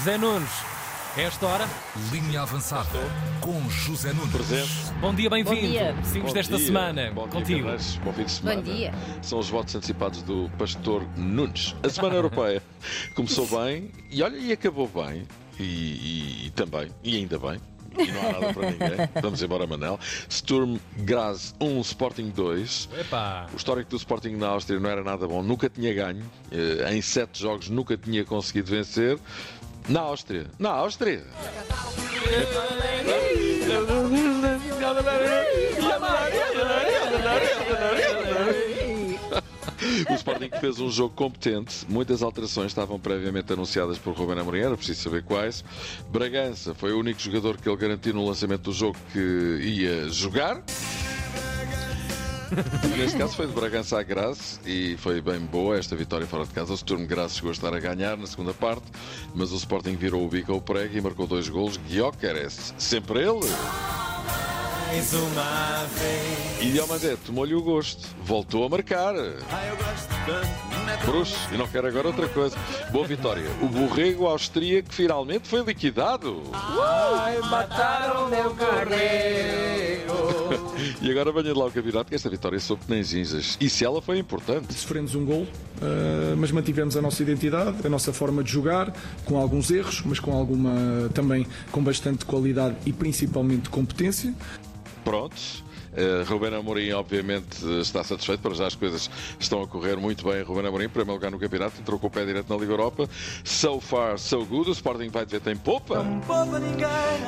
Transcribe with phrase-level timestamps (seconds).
[0.00, 0.48] José Nunes.
[1.16, 1.68] É esta hora.
[2.12, 2.98] Linha avançada
[3.40, 4.30] com José Nunes.
[4.32, 4.70] Presente.
[5.00, 5.60] Bom dia, bem-vindo.
[5.60, 5.96] Bom dia.
[6.04, 6.66] Seguimos desta dia.
[6.66, 7.58] semana Bom dia, contigo.
[7.58, 7.96] Guimarães.
[8.04, 8.62] Bom fim de semana.
[8.62, 8.94] Bom dia.
[9.22, 11.74] São os votos antecipados do pastor Nunes.
[11.82, 12.62] A Semana Europeia
[13.14, 15.26] começou bem e olha, e acabou bem.
[15.58, 17.60] E, e- e também, e ainda bem.
[17.98, 19.08] E não há nada para ninguém.
[19.20, 19.98] Vamos embora, Manel.
[20.30, 22.88] Sturm Graz 1, Sporting 2.
[23.00, 23.48] Epá.
[23.52, 26.24] O histórico do Sporting na Áustria não era nada bom, nunca tinha ganho.
[26.52, 29.18] Eh, Em sete jogos nunca tinha conseguido vencer.
[29.90, 30.46] Na Áustria.
[30.56, 31.24] Na Áustria!
[40.08, 44.76] O Sporting fez um jogo competente, muitas alterações estavam previamente anunciadas por Ruben Amorim, era
[44.76, 45.64] preciso saber quais.
[46.08, 49.18] Bragança foi o único jogador que ele garantiu no lançamento do jogo que
[49.60, 50.62] ia jogar.
[52.96, 56.50] Neste caso foi de Bragança à Graça e foi bem boa esta vitória fora de
[56.50, 56.72] casa.
[56.72, 58.86] O Sturm Graz chegou a estar a ganhar na segunda parte,
[59.34, 61.78] mas o Sporting virou o bico ao prego e marcou dois golos.
[61.88, 63.48] Gyökeres, sempre ele.
[64.86, 66.62] Mais uma vez.
[66.62, 69.14] E Diomandé tomou-lhe o gosto, voltou a marcar.
[71.06, 72.56] Bruxo, e não quero agora outra coisa.
[72.90, 73.48] Boa vitória.
[73.62, 76.42] O borrego austríaco finalmente foi liquidado.
[76.52, 79.69] Ai, mataram meu corrego.
[81.02, 83.56] E agora venha de lá o campeonato, que esta vitória soube que nem ginjas.
[83.58, 84.74] E se ela foi importante?
[84.74, 85.46] Sofremos um gol,
[85.80, 88.92] eh, mas mantivemos a nossa identidade, a nossa forma de jogar,
[89.24, 94.34] com alguns erros, mas com alguma também com bastante qualidade e principalmente competência.
[95.02, 95.64] Prontos.
[95.92, 98.40] Uh, Ruben Amorim, obviamente, está satisfeito.
[98.40, 100.42] Para já as coisas estão a correr muito bem.
[100.42, 103.08] Ruben Amorim, em primeiro lugar no campeonato, entrou com o pé direito na Liga Europa.
[103.44, 104.70] So far, so good.
[104.70, 106.02] O Sporting vai dizer tem popa.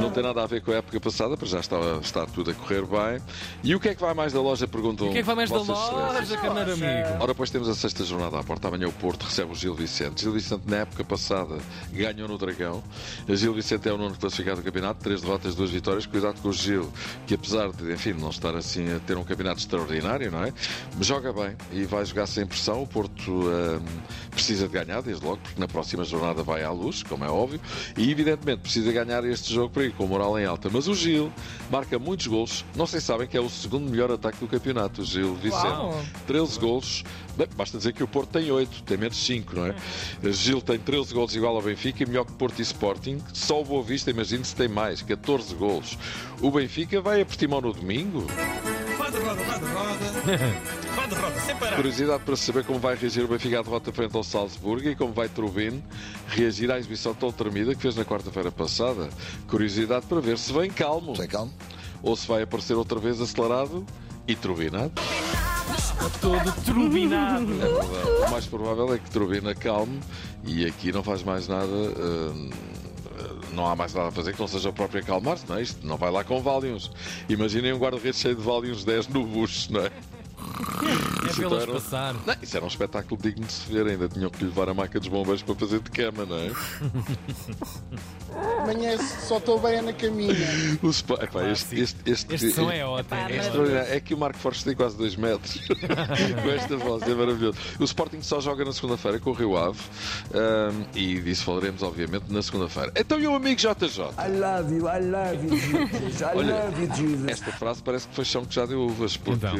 [0.00, 2.54] Não tem nada a ver com a época passada, para já está, está tudo a
[2.54, 3.20] correr bem.
[3.62, 4.66] E o que é que vai mais da loja?
[4.66, 7.22] Perguntam O que é que vai mais da loja, carneiro amigo?
[7.22, 8.68] Ora, pois temos a sexta jornada à porta.
[8.68, 10.22] Amanhã o Porto recebe o Gil Vicente.
[10.22, 11.58] Gil Vicente, na época passada,
[11.92, 12.82] ganhou no Dragão.
[13.28, 16.06] A Gil Vicente é o nono classificado do campeonato, três derrotas, duas vitórias.
[16.06, 16.90] Cuidado com o Gil,
[17.26, 20.52] que apesar de, enfim, não estar assim a ter um campeonato extraordinário, não é?
[21.00, 22.82] Joga bem e vai jogar sem pressão.
[22.82, 23.80] O Porto hum,
[24.34, 27.60] precisa de ganhar, desde logo, porque na próxima jornada vai à luz, como é óbvio.
[27.96, 30.68] E, evidentemente, precisa ganhar este jogo para ir com moral em alta.
[30.70, 31.32] Mas o Gil
[31.70, 32.64] marca muitos golos.
[32.76, 35.64] Não sei se sabem que é o segundo melhor ataque do campeonato, o Gil Vicente.
[35.64, 36.04] Uau.
[36.26, 37.04] 13 golos.
[37.36, 39.74] Bem, basta dizer que o Porto tem 8, tem menos 5, não é?
[40.32, 43.20] Gil tem 13 golos igual ao Benfica, melhor que Porto e Sporting.
[43.32, 45.98] Só o Boa Vista, imagino se tem mais, 14 golos.
[46.40, 48.26] O Benfica vai a Portimão no domingo.
[49.04, 50.74] Roda, roda, roda, roda.
[50.96, 51.76] Roda, roda, sem parar.
[51.76, 55.12] Curiosidade para saber como vai reagir o Benfica à derrota frente ao Salzburgo e como
[55.12, 55.82] vai Trubin
[56.28, 59.10] reagir à exibição tão tremida que fez na quarta-feira passada.
[59.48, 61.52] Curiosidade para ver se vem calmo Sem calma.
[62.02, 63.84] ou se vai aparecer outra vez acelerado
[64.26, 64.92] e turbinado.
[66.20, 67.52] Todo turbinado.
[67.52, 68.26] É verdade.
[68.26, 70.00] O mais provável é que Turbina calme
[70.44, 71.66] e aqui não faz mais nada.
[71.66, 72.50] hum,
[73.54, 75.62] não há mais nada a fazer que não seja o próprio acalmar-se, não é?
[75.62, 76.90] Isto não vai lá com Valiums.
[77.28, 79.90] Imaginem um guarda-redes cheio de Valiums 10 no bucho, não é?
[81.24, 82.14] É Isso vê-las era- passar.
[82.26, 84.74] Não, isso era um espetáculo digno de se ver, ainda tinham que lhe levar a
[84.74, 86.50] maca dos bombeiros para fazer de cama, não é?
[88.62, 90.34] Amanhã só estou bem na caminha.
[90.82, 93.14] O spa- epá, este, este, este, Este som é ótimo.
[93.28, 93.92] É extraordinário.
[93.92, 95.60] É que o Marco Fortes tem quase 2 metros.
[95.68, 97.56] com esta voz, é maravilhoso.
[97.78, 99.78] O Sporting só joga na segunda-feira com o Rio Ave.
[100.32, 102.92] hum, e disso falaremos, obviamente, na segunda-feira.
[102.96, 104.00] Então, e o amigo JJ?
[104.18, 106.20] I love you, I love you, Jesus.
[106.20, 107.28] I Olha, love you, Jesus.
[107.28, 109.54] Esta frase parece que foi chão que já deu uvas, porque Então.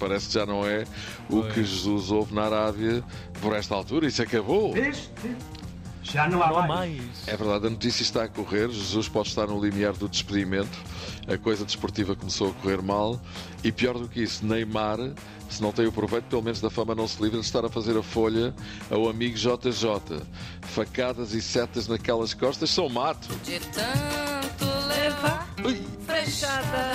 [0.00, 0.84] parece que já não é
[1.30, 3.02] o que Jesus ouve na Arábia
[3.40, 4.06] por esta altura.
[4.06, 4.74] Isso acabou.
[6.02, 7.00] Já não Não há mais.
[7.26, 8.70] É verdade, a notícia está a correr.
[8.70, 10.78] Jesus pode estar no limiar do despedimento.
[11.26, 13.20] A coisa desportiva começou a correr mal.
[13.64, 14.98] E pior do que isso, Neymar,
[15.50, 17.68] se não tem o proveito, pelo menos da fama, não se livra de estar a
[17.68, 18.54] fazer a folha
[18.88, 20.22] ao amigo JJ.
[20.62, 23.28] Facadas e setas naquelas costas são mato.
[23.44, 25.82] De tanto levar Ui.
[26.06, 26.85] frechada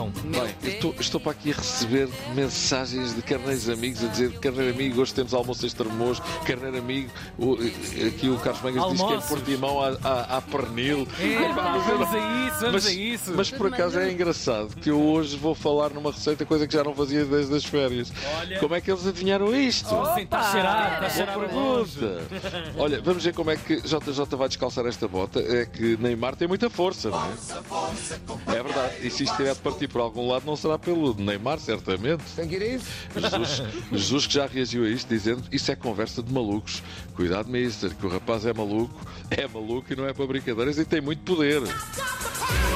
[0.00, 4.32] Meu Bem, eu estou, estou para aqui a receber mensagens de carneiros amigos a dizer
[4.38, 7.54] carneiro amigo, hoje temos almoço extremoso, carneiro amigo, o-
[8.06, 9.28] aqui o Carlos Mangas diz que é Almoços.
[9.28, 11.06] Portimão à, à, à pernil.
[11.20, 13.32] É, pá, vamos a isso, vamos mas, a isso.
[13.36, 16.82] mas por acaso é engraçado que eu hoje vou falar numa receita, coisa que já
[16.82, 18.12] não fazia desde as férias.
[18.38, 18.58] Olha.
[18.60, 19.88] Como é que eles adivinharam isto?
[20.14, 22.22] Sim, está a cheirar, está a cheirar pergunta.
[22.78, 25.40] Olha, vamos ver como é que JJ vai descalçar esta bota.
[25.40, 28.56] É que Neymar tem muita força, não é?
[28.56, 28.94] É verdade.
[29.06, 32.22] E se isto tiver de partir por algum lado, não será pelo Neymar, certamente.
[33.16, 33.62] Jesus,
[33.92, 36.82] Jesus que já reagiu a isto, dizendo isso é conversa de malucos.
[37.14, 39.00] Cuidado, mister, que o rapaz é maluco,
[39.30, 41.62] é maluco e não é para brincadeiras e tem muito poder.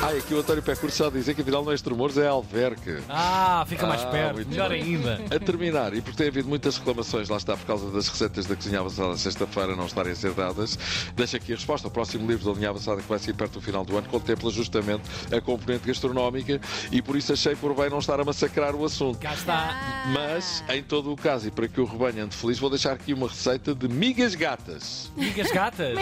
[0.00, 3.02] Ai, aqui o António Pé Curso já dizer que afinal não é Tremores, é Alverca.
[3.08, 4.48] Ah, fica mais Ah, perto.
[4.48, 4.82] Melhor bem.
[4.82, 5.20] ainda.
[5.34, 8.54] A terminar, e porque tem havido muitas reclamações, lá está, por causa das receitas da
[8.54, 10.78] cozinha avançada sexta-feira não estarem a ser dadas,
[11.16, 11.88] deixa aqui a resposta.
[11.88, 14.50] O próximo livro da linha avançada, que vai sair perto do final do ano, contempla
[14.52, 15.02] justamente
[15.36, 16.60] a componente gastronómica
[16.92, 19.18] e por isso achei por bem não estar a massacrar o assunto.
[19.18, 20.04] Cá está.
[20.14, 23.12] Mas, em todo o caso, e para que o rebanho ande feliz, vou deixar aqui
[23.12, 25.10] uma receita de migas gatas.
[25.16, 25.98] Migas gatas.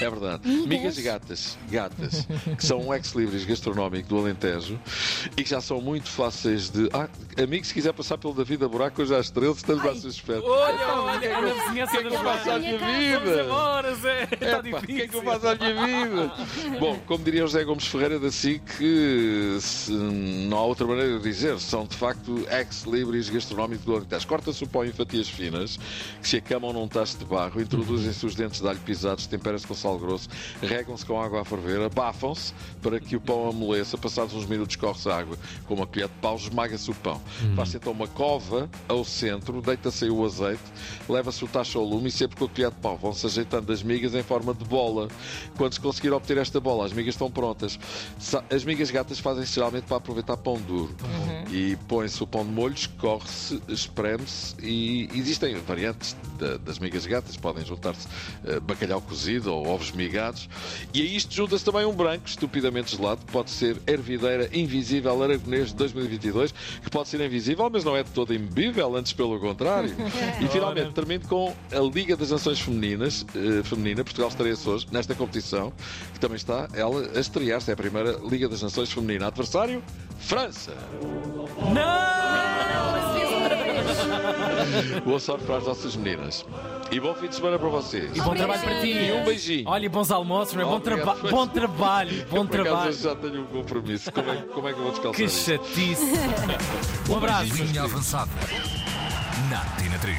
[0.00, 0.48] É verdade.
[0.48, 4.78] Migas gatas, gatas, que são um ex-libris gastronómico do Alentejo
[5.36, 6.88] e que já são muito fáceis de.
[6.92, 7.08] Ah,
[7.42, 10.42] amigo, se quiser passar pelo David a Buraco, hoje às 13, estamos à sua espera.
[10.42, 13.42] Olha, olha, olha a vizinhança que é que eu faço à minha vida?
[13.42, 14.28] Embora, Zé.
[14.30, 15.22] Está Epá, o que é que eu difícil.
[15.22, 16.32] faço à minha vida?
[16.78, 18.62] Bom, como diria o José Gomes Ferreira da SIC,
[19.60, 24.26] se não há outra maneira de dizer, são de facto ex-libris gastronómicos do Alentejo.
[24.26, 25.78] Corta-se o pão em fatias finas,
[26.20, 29.74] que se acamam num tacho de barro, introduzem-se os dentes de alho pisados, temperam-se com
[29.74, 30.28] sal grosso,
[30.60, 32.52] regam-se com água a ferver, abafam-se
[32.82, 33.96] para que o pão amoleça.
[33.96, 37.20] Passados uns minutos, corre-se a água com uma colher de pau, esmaga-se o pão.
[37.54, 40.62] Faz-se então uma cova ao centro, deita-se aí o azeite,
[41.08, 43.82] leva-se o tacho ao lume e sempre com a colher de pau vão-se ajeitando as
[43.82, 45.08] migas em forma de bola.
[45.56, 47.78] Quando se conseguir obter esta bola, as migas estão prontas.
[48.50, 50.94] As migas gatas fazem-se geralmente para aproveitar pão duro.
[51.50, 57.36] E põe-se o pão de molho, escorre-se, espreme-se e existem variantes da- das migas gatas.
[57.38, 58.06] Podem juntar-se
[58.44, 60.46] eh, bacalhau cozido ou ovos migados.
[60.92, 65.68] E a isto junta-se também um branco estupidamente gelado, que pode ser ervideira invisível aragonês
[65.68, 66.52] de 2022,
[66.82, 69.94] que pode ser invisível, mas não é de todo imbebível, antes pelo contrário.
[70.40, 75.14] E finalmente termino com a Liga das Nações Femininas, eh, feminina, Portugal estreia-se hoje nesta
[75.14, 75.72] competição,
[76.12, 77.70] que também está ela a estrear-se.
[77.70, 79.26] É a primeira Liga das Nações Feminina.
[79.28, 79.82] Adversário,
[80.18, 80.74] França.
[85.04, 86.44] Boa sorte para as nossas meninas.
[86.90, 88.16] E bom fim de semana para vocês.
[88.16, 88.88] E bom trabalho para ti.
[88.92, 89.68] E um beijinho.
[89.68, 90.64] Olha, e bons almoços, não é?
[90.64, 92.88] Bom, traba bom trabalho, bom Por acaso trabalho.
[92.90, 94.12] hoje já tenho um compromisso.
[94.12, 96.12] Como é, como é que eu vou descalçar Que chatice.
[97.08, 97.54] Um abraço.
[97.54, 98.30] Linha avançada.
[99.50, 100.18] Na Tina 3.